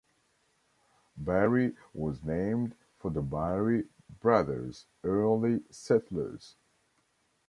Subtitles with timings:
[1.15, 3.85] Barry was named for the Barry
[4.19, 6.55] brothers, early settlers.